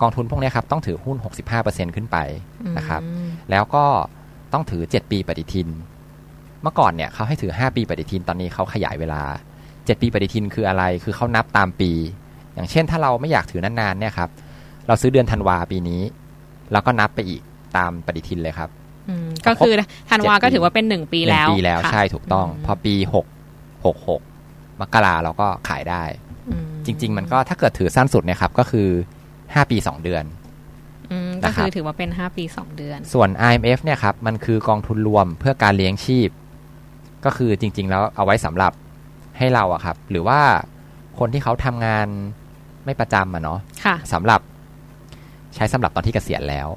[0.00, 1.16] กองทุนพวกเนี้ยครับต้องถือหุ้น
[1.56, 2.16] 65%ขึ้นไป
[2.78, 3.84] นะครับอืมแล้วก็
[4.52, 5.68] ต้องถือ 7 ปีปฏิทิน
[6.64, 9.22] เมื่อก่อนเนี่ยเขาให้ถือ 5 ปีปฏิทินตอนนี้เขาขยายเวลา
[9.64, 11.90] 7 ปีปฏิทินคืออะไรคือเขานับตามปี
[12.54, 14.30] อย่างเช่น ถ้าเราไม่อยากถือนานๆเนี่ยครับ
[14.86, 16.02] เราซื้อเดือนธันวาปีนี้
[16.72, 17.42] แล้วก็นับไปอีก
[17.76, 18.68] ตามปฏิทินเลยครับ
[19.08, 19.74] อืมก็คือ
[20.10, 23.26] ธันวาก็ถือว่าเป็นหนึ่งปีหนึ่แล้งวปีแล้วค่ะใช่ถูกต้องอืมพอปีหก
[23.84, 24.20] หกหก
[24.80, 26.02] มกราเราก็ขายได้
[26.48, 28.88] อืมจริง ๆ มันก็ถ้าเกิดถือสั้นสุดเนี่ยครับ ก็คือ
[29.54, 30.24] ห้าปีสองเดือน
[31.10, 36.28] อืมก็นะครับคือถือว่าเป็นห้าปีสองเดือน ส่วน IMF เนี่ยครับ มันคือกองทุนรวมเพื่อการเลี้ยงชีพ
[37.24, 38.72] ก็คือจริง ๆ แล้วเอาไว้สำหรับ
[39.38, 40.40] ให้เราอะครับ หรือว่า
[41.18, 42.06] คนที่เขาทำงาน
[42.84, 44.40] ไม่ประจำอะเนาะค่ะสำหรับ
[45.54, 46.68] ใช้สำหรับตอนที่เกษียณแล้ว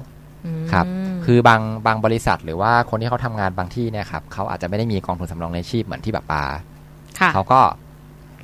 [0.60, 0.86] มครับ
[1.24, 6.44] คือบางบางบริษัท หรือว่าคนที่เขาทำงานบางที่เนี่ยครับเขาอาจจะไม่ได้มีกองทุนสำรองเลี้ยงชีพเหมือนที่แบบปา
[7.18, 7.60] ค่ะเขาก็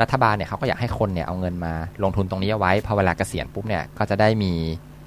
[0.02, 4.52] รัฐบาลเนี่ยเขาก็อยากให้คนเนี่ยเอาเงินมาลงทุนตรงนี้เอาไว้พอเวลาเกษียณปุ๊บเนี่ยก็จะได้มี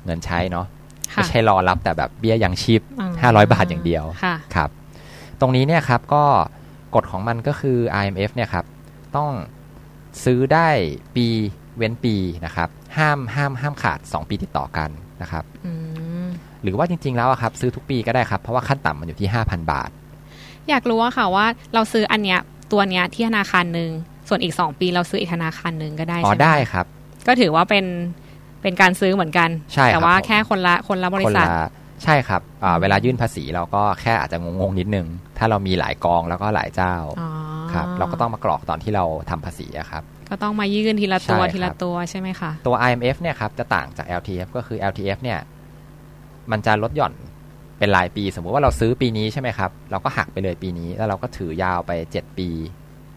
[0.05, 0.65] เงินใช้เนาะ
[1.13, 4.69] ค่ะไม่ใช่รอรับแต่แบบเบี้ยยังชีพอืม500บาทอย่างเดียวค่ะครับ
[5.39, 6.23] ตรงนี้เนี่ยครับก็
[6.97, 8.65] กฎของมันก็คือ IMF เนี่ยครับ
[9.17, 9.31] ต้อง
[10.25, 10.69] ซื้อได้
[11.15, 11.27] ปี
[11.77, 14.89] เว้นปีนะครับ ห้ามห้ามห้ามขาด 2 ปีติดต่อกัน
[15.21, 15.71] นะครับอื
[16.25, 16.27] ม
[16.63, 19.89] หรือว่าจริง ๆ แล้วอะครับซื้อทุกปีก็ได้ครับ เพราะว่าขั้นต่ำมันอยู่ที่ 5,000 บาท
[20.69, 22.39] อยากรู้ว่าค่ะว่าเราซื้ออันเนี้ย
[22.71, 23.89] ตัวเนี้ยที่ธนาคารหนึ่ง
[24.27, 26.85] ส่วนอีกสองปีเราซื้ออีกธนาคารหนึ่งก็ได้อ๋อใช่ไหมได้ครับ
[27.27, 27.85] ก็ถือว่าเป็น
[28.61, 31.69] เป็นการซื้อเหมือนกันใช่ครับแต่ว่าผมแค่คนละคนละบริคนษัทละ
[32.03, 37.29] ใช่ครับอ่าเวลายื่นภาษีเราก็แค่อาจจะงงๆนิดนึง ถ้าเรามีหลายกองแล้วก็หลายเจ้าอ๋อ
[37.73, 45.39] ครับเราก็ต้องมากรอกตอนที่เราทำภาษีอะครับก็ต้องมายื่นทีละตัวใช่ครับทีละตัวใช่ไหมคะ ตัว IMF เนี่ยครับจะต่างจาก LTF ก็คือ LTF เนี่ย
[46.51, 47.13] มันจะลดหย่อน
[47.79, 52.49] เป็นรายปี สมมุติว่าเราซื้อปีนี้ใช่ไหมครับ เราก็หักไปเลยปีนี้แล้วเราก็ถือยาวไป 7 ปี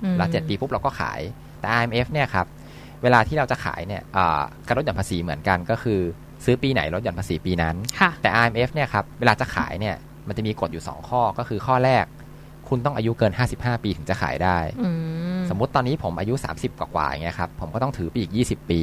[0.04, 1.20] อืมแล้ว 7 ปีปุ๊บเราก็ขาย
[1.60, 2.46] แต่ IMF เนี่ยครับ
[3.02, 6.00] เวลาที่เราจะขายเนี่ยอ่าการลดหย่อนภาษีเหมือนกันก็คือ
[6.44, 9.96] ซื้อปีไหนลดหย่อนภาษีปีนั้นค่ะแต่ IMF เนี่ยครับเวลาจะขายเนี่ย
[10.28, 12.04] มันจะมีกฎอยู่ 2 ข้อก็คือข้อแรก
[12.68, 14.88] คุณต้องอายุเกิน 55 ปีถึงจะขายได้อื
[15.38, 18.80] มสมมุติตอนนี้ผมอายุ 30 กว่าๆอย่างเงี้ยครับผมก็ต้องถือไปอีก 20 ปี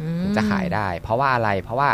[0.00, 1.90] อืมถึงจะขายได้ เพราะว่าอะไรเพราะว่า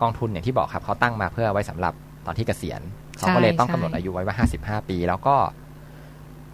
[0.00, 1.94] กองทุนอย่างที่บอกครับเขาตั้งมาเพื่อไว้สำหรับ
[2.26, 2.80] ตอนที่เกษียณ
[3.18, 5.36] เขาก็เลยต้องกำหนดอายุไว้ว่า 55 ปี แล้วก็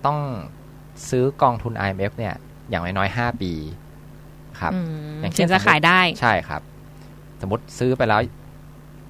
[0.07, 0.19] ต้อง
[1.11, 2.35] ซื้อกองทุน IMF เนี่ย
[2.71, 3.53] อย่างน้อยๆ5ปี
[4.61, 4.79] ครับอื
[5.17, 6.63] มอย่างเช่ถึนงจะขายได้ใช่ครับ
[7.45, 8.21] สมมติซื้อไปแล้ว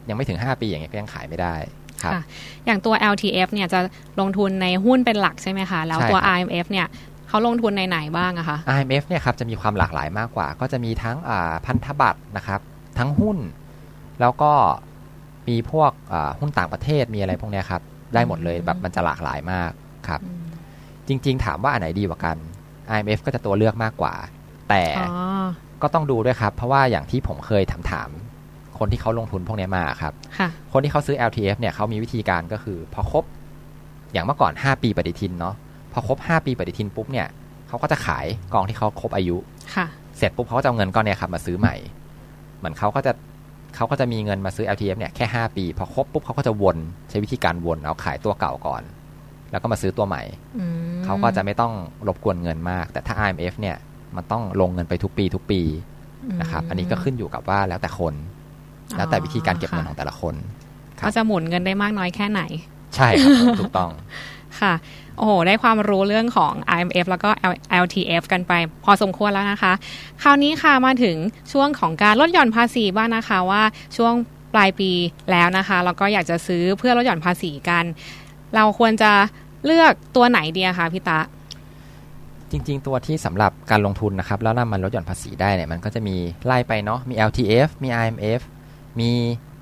[0.09, 1.55] ยังไม่ถึง 5 ปีอย่างเงี้ยก็ยังขายไม่ได้
[2.03, 2.23] ครับค่ะ
[2.67, 3.81] อย่างตัว LTF เนี่ยจะ
[4.21, 6.87] ลงทุนในหุ้นเป็นหลักใช่ไหมคะ แล้วตัวใช่ครับ IMF เนี่ย
[7.29, 12.61] เขาลงทุนในไหนบ้างอะคะ IMF เนี่ยครับจะมีความหลากหลายมากกว่า ก็จะมีทั้งอ่าพันธบัตรนะครับ
[12.99, 13.39] ทั้งหุ้น
[14.21, 14.53] แล้วก็
[15.49, 17.83] มีพวกอ่าหุ้นต่างประเทศมีอะไรพวกเนี้ยครับ
[18.15, 19.71] ได้หมดเลยอืมแบบมันจะหลากหลายมาก
[20.09, 20.45] ครับอืม
[21.09, 22.37] จริง ๆ ถามว่าอันไหนดีกว่ากัน
[22.93, 24.15] IMF ก็จะตัวเลือกมากกว่า
[24.69, 25.45] แต่อ๋อ
[25.83, 33.25] ก็ต้องดูด้วยครับ เพราะว่าอย่างที่ผมเคยถามถามๆคนที่เขาลงทุนพวกเนี้ยมาครับค่ะคนที่เขาซื้อ LTF เนี่ยเขามีวิธีการก็คือ พอครบ
[34.13, 35.55] อย่างเมื่อก่อน 5 ปีปฏิทินเนาะ
[35.93, 37.27] พอครบ 5 ปีปฏิทินปุ๊บเนี่ย
[37.69, 39.37] เขาก็จะขายกองที่เขาครบอายุ
[39.75, 41.75] ค่ะเสร็จปุ๊บเขาก็จะเอาเงินก้อนเนี้ยครับมาซื้อใหม่
[42.59, 43.13] เหมือนเขาก็จะ
[43.77, 46.77] เขาก็จะมีเงินมาซื้อ LTF เนี่ยแค่ 5 ปี พอครบปุ๊บเขาก็จะวน
[47.11, 48.83] ใช้วิธีการวนเอาขายตัวเก่าก่อน
[49.51, 50.23] แล้วก็มาซื้อตัวใหม่
[50.59, 50.65] อื
[50.99, 51.73] มเขาก็จะไม่ต้อง
[52.07, 53.77] รบกวนเงินมาก แต่ถ้า IMF เนี่ย
[54.17, 55.61] มันต้องลงเงินไปทุกปีทุกปี
[56.41, 58.15] นะครับ อันนี้ก็ขึ้นอยู่กับว่าแล้วแต่คน
[58.97, 60.35] แล้วแต่วิธีการเก็บเงินของแต่ละคน
[60.99, 62.43] ครับก็จะหมุนเงินได้มากน้อยแค่ไหน
[62.97, 63.91] ใช่ครับผมถูกต้อง
[64.61, 64.73] ค่ะ
[65.19, 67.31] โอ้โห ได้ความรู้เรื่องของ IMF แล้วก็
[67.83, 68.53] LTF กันไป
[68.85, 69.73] พอสมควรแล้วนะคะ
[70.23, 71.17] คราวนี้ค่ะมาถึง
[71.53, 73.63] ช่วงของการลดหย่อนภาษีบ้างนะคะว่า
[73.97, 74.15] ช่วง
[74.55, 74.91] ปลายปี
[75.31, 77.85] แล้วนะคะ แล้วก็อยากจะซื้อเพื่อลดหย่อนภาษีกัน
[78.55, 79.13] เราควรจะ
[79.67, 81.19] เลือกตัวไหนดีอะคะพี่ตะ
[82.55, 88.41] จริง ๆ ตัวที่สำหรับการลงทุนนะครับ แล้วนำมันลดหย่อนภาษีได้เนี่ยมันก็จะมีไล่ไปเนาะมี LTF มี IMF
[89.01, 89.11] มี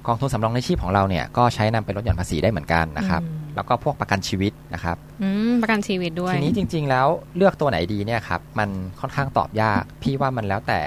[0.06, 8.68] กองทุนสำรองในชีพของเราเนี่ยก็ใช้นำไปลดหย่อนภาษีได้เหมือนกันนะครับอืมแล้วก็พวกประกันชีวิตนะครับอืมประกันชีวิตด้วยทีนี้จริง ๆ แล้วเลือกตัวไหนดีเนี่ยครับมัน
[9.00, 10.80] ค่อนข้างตอบยาก พี่ว่ามันแล้วแต่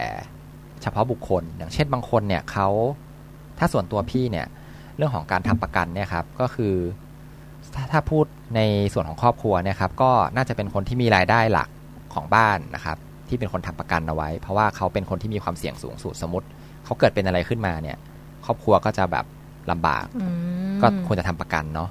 [0.82, 2.68] เฉพาะบุคคล อย่างเช่นบางคนเนี่ยเขา
[3.60, 4.46] ถ้าส่วนตัวพี่เนี่ย
[4.98, 6.74] เรื่องของการทำประกันเนี่ยครับก็คือ
[7.76, 8.62] ถ้าถ้าพูดใน
[8.94, 11.68] ส่วนของครอบครัวเนี่ยครับก็น่าจะเป็นคนที่มีรายได้หลัก
[12.16, 12.98] ของบ้านนะครับ
[13.30, 16.48] ที่เป็นคนทำประกันเอาไว้ เพราะว่าเขาเป็นคนที่มีความเสี่ยงสูงสุดสมมติ
[16.86, 17.98] เขาเกิดเป็นอะไรขึ้นมาเนี่ย
[18.46, 19.26] ครอบครัวก็จะแบบ
[19.72, 20.26] ลำบากอื
[20.74, 21.90] มก็ควรจะทำประกันเนาะ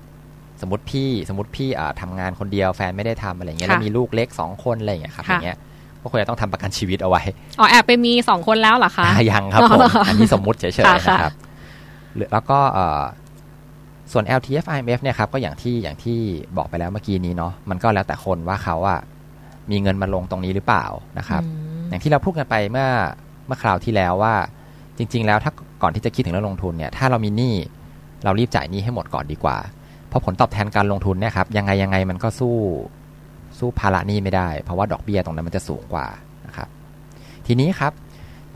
[0.60, 5.58] สมมติพี่สมมติพี่อ่าทำงานคนเดียวแฟนไม่ได้ทำอะไรเงี้ยค่ะแล้วมีลูกเล็กสองคนอะไรอย่างเงี้ยครับค่ะอย่างเงี้ย
[6.02, 7.22] ก็ควรจะต้องทำประกันชีวิตเอาไว้
[7.58, 11.34] อ๋อแอบไปมีสองคนแล้วเหรอคะอ่ายังครับผมอันนี้สมมุติเฉยๆค่ะนะครับ
[12.14, 13.02] หรือแล้วก็เอ่อ
[14.12, 16.18] ส่วน LTF IMF เนี่ยครับก็อย่างที่อย่างที่
[16.56, 19.00] บอกไปแล้วเมื่อกี้นี้เนาะมันก็แล้วแต่คนว่าเขาอะ
[19.70, 20.85] มีเงินมาลงตรงนี้หรือเปล่า
[21.18, 21.50] นะครับอื
[21.85, 22.88] มอย่างที่เราพูดกันไปเมื่อ
[23.46, 24.35] เมื่อคราวที่แล้วว่า
[24.98, 27.55] จริง ๆ แล้วถ้าก่อนที่จะคิดถึงเรื่องลงทุนเนี่ยถ้าเรามีหนี้
[28.24, 29.57] เรารีบจ่ายหนี้ให้หมดก่อนดีกว่า
[30.09, 32.57] เพราะผลตอบแทนการลงทุนเนี่ยครับยังไงยังไงมันก็สู้
[33.59, 36.07] สู้ภาระหนี้ไม่ได้ เพราะว่าดอกเบี้ยตรงนั้นมันจะสูงกว่า
[36.46, 36.68] นะครับ
[37.46, 37.92] ทีนี้ครับ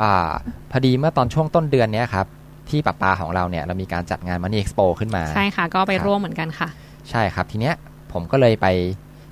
[0.02, 0.30] อ่า
[0.70, 2.26] พอดีเมื่อตอนช่วงต้นเดือนเนี้ยครับ
[2.68, 6.68] ที่ปะปาของเราเนี่ยเรามีการจัดงานมันนี่เอ็กซ์โปขึ้นมา ใช่ค่ะ ก็ไปครับร่วมเหมือนกันค่ะ
[7.10, 7.74] ใช่ครับ ทีเนี้ย
[8.12, 8.66] ผมก็เลยไป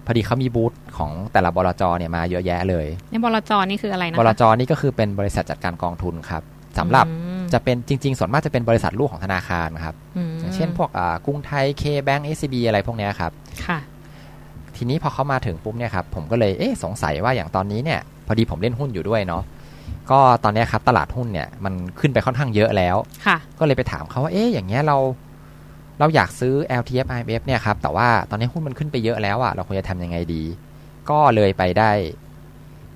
[0.07, 6.43] พอดีเขามีบูธของแต่ละบลจเนี่ยมาเยอะแยะเลยในบลจนี่คืออะไรนะบคะลจนี่ก็คือเป็นบริษัทจัดการกองทุนครับ
[6.79, 13.33] สำหรับอืมจะเป็นจริง ๆ ส่วนมากจะเป็นบริษัทลูกของธนาคารครับอืมอย่างเช่นพวกอ่ากรุงไทยเคแบงก์เอชบีอะไรพวกเนี้ยครับ
[13.67, 13.79] ค่ะ
[14.77, 19.43] ทีนี้พอเขามาถึงปุ๊บเนี่ยครับผมก็เลยเอ๊ะสงสัยว่าอย่างตอนนี้เนี่ย พอดีผมเล่นหุ้นอยู่ด้วยเนาะ
[20.11, 24.97] ก็ตอนเนี้ยครับตลาดหุ้นเนี่ยมันขึ้นไปค่อนข้างเยอะแล้วค่ะก็เลยไปถามเขาว่าเอ๊ะอย่างเงี้ยเรา
[25.99, 30.43] เราอยากซื้อ LTF IMF เนี่ยครับ แต่ว่าตอนนี้หุ้นมันขึ้นไปเยอะแล้วอะเราควรจะทำยังไงดี
[31.11, 31.91] ก็เลยไปได้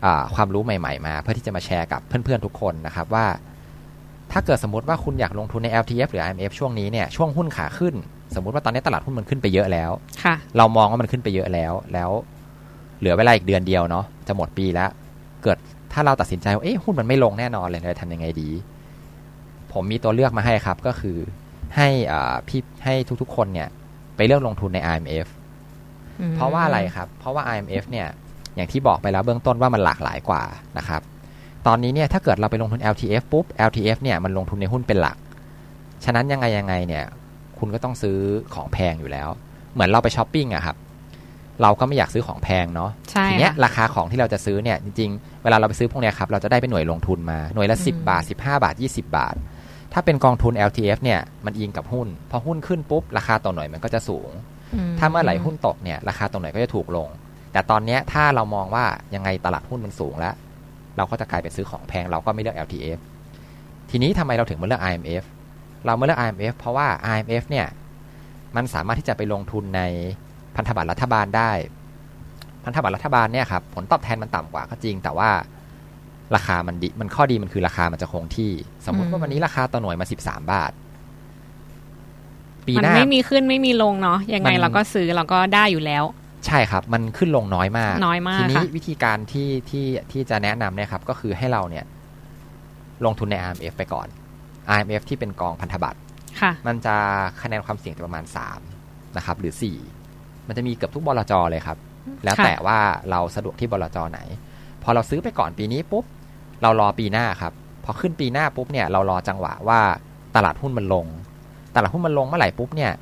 [0.05, 3.27] อ่าความรู้ใหม่ๆ มา เพื่อที่จะมาแชร์กับเพื่อนๆทุกคนนะครับว่า
[4.33, 7.95] ถ้าเกิดสมมติว่าคุณอยากลงทุนใน LTF หรือ IMF ช่วงนี้เนี่ยช่วงหุ้นขาขึ้น
[8.35, 9.91] สมมติว่าตอนนี้ตลาดหุ้นมันขึ้นไปเยอะแล้ว
[10.25, 12.11] ค่ะเรามองว่ามันขึ้นไปเยอะแล้วแล้ว
[12.99, 14.91] เหลือเวลาอีกเดือนเดียวเนาะจะหมดปีแล้ว
[15.43, 15.59] เกิด
[15.93, 18.51] ถ้าเราตัดสินใจว่าเอ๊ะหุ้นมันไม่ลงแน่นอนเลยเราจะทำยังไงดี
[19.73, 21.19] ผมมีตัวเลือกมาให้ครับก็คือ
[21.77, 23.69] ให้อ่าพี่ให้ทุกๆ คนเนี่ย
[24.17, 25.27] ไปเลือกลงทุนใน IMF
[26.21, 28.09] อืมเพราะว่าอะไรครับ เพราะว่า IMF เนี่ย
[28.57, 30.43] อย่างที่บอกไปแล้วเบื้องต้นว่ามันหลากหลายกว่า
[30.79, 31.03] นะครับ
[31.67, 35.17] ตอนนี้เนี่ยถ้าเกิดเราไปลงทุน LTF ปุ๊บ LTF เนี่ยมันลงทุนในหุ้นเป็นหลัก
[36.05, 37.05] ฉะนั้นยังไงยังไงเนี่ย
[37.59, 38.17] คุณก็ต้องซื้อ
[38.55, 39.29] ของแพงอยู่แล้ว
[39.73, 40.77] เหมือนเราไปช้อปปิ้งอะครับ
[41.63, 49.35] เราก็ไม่อยากซื้อของแพงเนาะใช่ทีเนี้ยค่ะราคาของที่เราจะซื้อเนี่ยจริงๆ เวลาเราไปซื้อพวกเนี้ยครับ เราจะได้เป็นหน่วยลงทุนมา หน่วยละ 10 บาท 15 บาท 20 บาท
[49.92, 54.31] ถ้าเป็นกองทุน LTF เนี่ยมันอิงกับหุ้น พอหุ้นขึ้นปุ๊บราคาต่อหน่วยมันก็จะสูง
[54.98, 57.09] ถ้าเมื่อไหร่หุ้นตกเนี่ยราคาตรงไหนก็จะถูกลง
[57.53, 60.35] แต่ตอนเนี้ยถ้าเรามองว่ายังไงตลาดหุ้นมันสูงแล้ว
[60.96, 62.98] เราก็จะกลายเป็นซื้อของแพงเราก็ไม่เลือก LTF
[63.90, 65.24] ทีนี้ทำไมเราถึงมาเลือก IMF
[65.87, 67.66] เรามาเลือก IMF เพราะว่า IMF เนี่ย
[68.57, 69.83] มันสามารถที่จะไปลงทุนใน
[70.57, 71.50] พันธบัตรรัฐบาลได้
[72.64, 75.31] พันธบัตรรัฐบาลเนี่ยครับผลตอบแทนมันต่ำกว่าก็จริง แต่ว่า
[76.37, 78.51] ราคามันดีมันข้อดีมันคือราคามันจะคงที่
[78.87, 80.73] สมมุติว่าวันนี้ราคาต่อหน่วยมา13บาท
[82.66, 86.05] ปีมันหน้าไม่มีขึ้นไม่มีลงเนาะยังไงมันเราก็ซื้อเราก็ได้อยู่แล้ว
[86.47, 91.85] ใช่ครับ มันขึ้นลงน้อยมากน้อยมากทีนี้ค่ะวิธีการที่ที่ที่จะแนะนำเนี่ยครับ ก็คือให้เราเนี่ย
[93.05, 94.07] ลงทุนใน IMF ไปก่อน
[94.73, 95.99] IMF ที่เป็นกองพันธบัตร
[96.40, 96.97] ค่ะมันจะ
[97.43, 98.25] คะแนนความเสี่ยงจะประมาณ
[98.71, 99.55] 3นะครับ หรือ
[99.99, 101.79] 4มันจะมีเกือบทุกบลจเลยครับ
[102.25, 102.79] แล้วค่ะแต่ว่า
[103.11, 104.21] เราสะดวกที่บลจไหน
[104.83, 106.05] พอเราซื้อไปก่อนปีนี้ปุ๊บ
[106.62, 107.53] เรารอปีหน้าครับ
[107.85, 109.81] พอขึ้นปีหน้าปุ๊บเนี่ยเรารอจังหวะว่า
[110.37, 111.07] ตลาดหุ้นมันลง
[111.75, 112.92] ตลาดหุ้นมันลงเมื่อไหร่ปุ๊บเนี่ย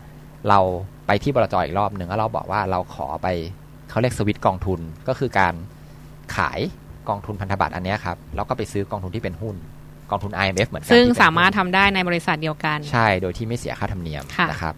[0.48, 0.58] เรา
[1.06, 3.28] ไปที่บลจอีกรอบหนึ่งแล้วเราบอกว่าเราขอไป
[3.90, 5.54] เขาเรียกสวิตช์กองทุนก็คือการ
[6.36, 6.60] ขาย
[7.08, 9.56] กองทุนพันธบัตรอันเนี้ยครับแล้วก็ไปซื้อกองทุนที่เป็นหุ้น
[10.10, 14.74] กองทุน IMF เหมือนกันซึ่งที่เป็นสามารถหุ้นทำได้ในบริษัทเดียวกัน ใช่โดยที่ไม่เสียค่าธรรมเนียมค่ะนะครับ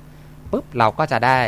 [0.51, 1.39] ปุ๊บเราก็จะได้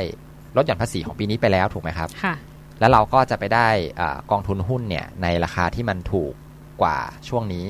[0.57, 2.35] ลดหย่อนภาษีของปีนี้ไปแล้วถูกไหมครับค่ะ
[2.81, 3.69] แล้วเราก็จะไปได้
[4.01, 6.33] อากองทุนหุ้นเนี่ยในราคาที่มันถูก
[6.81, 6.97] กว่า
[7.29, 7.65] ช่วงนี้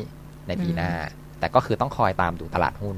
[0.49, 0.91] ในปีหน้า
[1.39, 2.97] แต่ก็คือต้องคอยตามดูตลาดหุ้น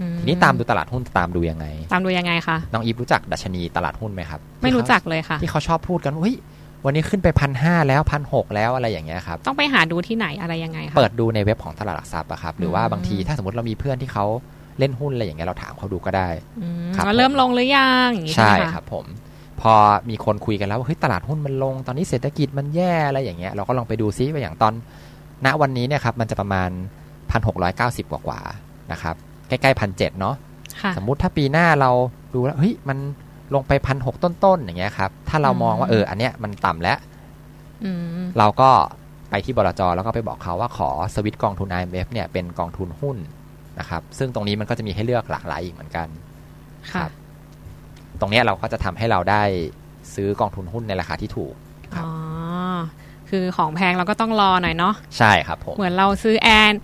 [0.00, 6.36] อืทีนี้ตามดูตลาดหุ้นตามดูยังไง ตามดูยังไงคะน้องอีฟรู้จักดัชนีตลาดหุ้นไหมครับ ไม่รู้จักเลยค่ะ ที่เขาชอบพูดกันว่าเฮ้ย
[6.84, 14.26] วันนี้ขึ้นไปพันห้าแล้วพันหกแล้วอะไรอย่างเงี้ยครับ ต้องไปหาดูที่ไหนอะไรยังไงคะเปิดดูในเว็บของตลาดหลักทรัพย์อะครับ หรือว่าอืมบางทีถ้าสมมติเรามีเพื่อนที่เขา
[14.78, 16.28] เล่นหุ้นอะไรอย่างเงี้ยเราถามเขาดูก็ได้
[16.60, 19.04] อืมครับว่าเริ่มลงหรือยังอย่างงี้ใช่ไหมะครับ ผม
[19.60, 19.74] พอ
[20.10, 24.72] มีคนคุยกันแล้วว่าเฮ้ยตลาดหุ้นมันลง ตอนนี้เศรษฐกิจมันแย่อะไรอย่างเงี้ยเราก็ลองไปดูซิว่าอย่างตอน
[25.46, 26.70] ณวันนี้เนี่ยครับมันจะประมาณ
[27.40, 29.14] 1,690 กว่ากว่าๆนะครับ
[29.48, 30.34] ใกล้ๆพันเเนาะ
[30.82, 31.90] ค่ะสมมุติถ้าปีหน้าเรา
[32.34, 32.98] ดูแล้วเฮ้ยมัน
[33.54, 36.98] ลงไปพันหต้นๆอย่างเงี้ยครับ ถ้าเรามองว่าอืมเอออันเนี้ยมันต่ำแล้ว
[37.84, 38.70] อืมเราก็
[39.30, 43.16] ไปที่บลจแล้วก็ไปบอกเขาว่าขอสวิตช์กองทุน IMF เนี่ยเป็นกองทุนหุ้น
[43.78, 46.08] นะครับ ซึ่งตรงนี้มันก็จะมีให้เลือกหลากหลายอีกเหมือนกัน
[46.92, 47.10] คค่ะรับ
[48.20, 49.42] ตรงเนี้ยเราก็จะทำให้เราได้
[50.14, 51.54] ซื้อกองทุนหุ้นในราคาที่ถูก
[51.94, 52.12] ครับอ๋อ
[53.30, 56.80] คือของแพงเราก็ต้องรอหน่อยเนาะใช่ครับผมเหมือนเราซื้อแอร์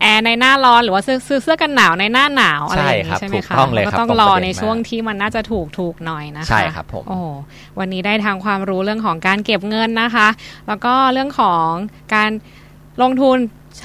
[0.00, 7.18] แอร์ในหน้าร้อนหรือว่าซื้อซื้อเสื้อกันหนาวในหน้าหนาวอะไรอย่างใช่ครันี้บใช่ไหมถูกคะต้องเลยก็ครับต้องตรงรอประเด็นในช่วงมากที่มันน่าจะถูกถูกหน่อยนะคะใช่ครับผมโอ้
[7.78, 10.28] วันนี้ได้ทางความรู้เรื่องของการเก็บเงินนะคะ
[10.68, 11.68] แล้วก็เรื่องของ
[12.14, 12.30] การ
[13.02, 13.38] ลงทุน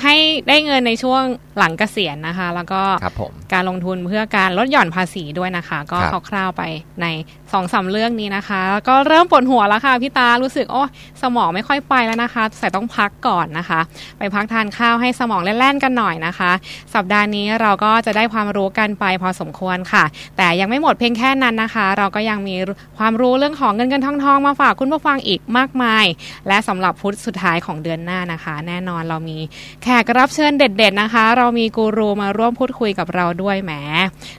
[0.04, 0.16] ให้
[0.48, 1.24] ได้เงินในช่วง
[1.58, 6.64] หลังเกษียณนะคะ แล้วก็ครับผมการลงทุนเพื่อการลดหย่อนภาษีด้วยนะคะ ก็ครับคร่าวๆไป
[7.02, 7.06] ใน
[7.54, 10.84] สองสามเรื่องนี้นะคะแล้วก็เริ่มปวดหัวแล้วค่ะพี่ตารู้สึกโอ้
[11.22, 13.80] สมองไม่ค่อยไปแล้วนะคะใส่ต้องพักก่อนนะคะ
[14.18, 16.52] ไปพักทานข้าวให้สมองแล่นๆกันหน่อยนะคะ
[16.96, 20.04] สัปดาห์นี้เราก็จะได้ความรู้กันไปพอสมควรค่ะ
[20.38, 22.56] แต่ยังไม่หมดเพียงแค่นั้นนะคะ เราก็ยังมี
[22.98, 26.06] ความรู้เรื่องของเงินเงินทองทองมาฝากคุณผู้ฟังอีกมากมาย
[26.48, 29.38] และสำหรับพุธสุดท้ายของเดือนหน้านะคะ แน่นอนเรามี
[29.84, 33.74] แขกรับเชิญเด็ด ๆนะคะ เรามีกูรูมาร่วมพูดคุยกับเราด้วยแหม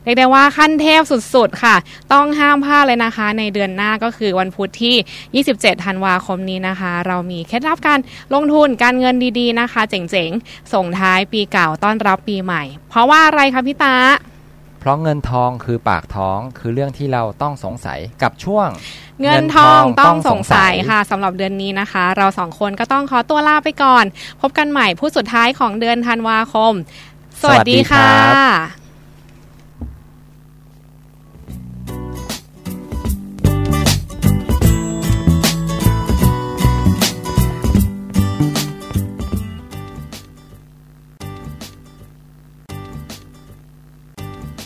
[0.02, 1.02] เรียกได้ว่าขั้นเทพ
[1.34, 1.76] สุดๆค่ะ
[2.12, 8.00] ต้องห้ามพลาดเลยนะคะ ในเดือนหน้าก็คือวันพุธที่ 27 ธันวาคมนี้นะคะ เรามีเคล็ดลับการ
[8.34, 13.96] ลงทุนการเงินดีๆนะคะ เจ๋งๆ ส่งท้ายปีเก่าต้อนรับปีใหม่ เพราะว่าอะไรคะพี่ตา
[14.80, 18.68] เพราะเงินทองคือปากท้องคือเรื่องที่เราต้องสงสัยกับช่วง
[19.22, 24.04] เงินทองต้องสงสัยค่ะสำหรับเดือนนี้นะคะ เราสองคนก็ต้องขอตัวลาไปก่อน
[24.40, 26.72] พบกันใหม่ผู้สุดท้ายของเดือนธันวาคม
[27.42, 28.85] สวัสดีค่ะ